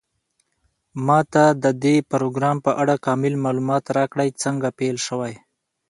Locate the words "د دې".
1.63-1.95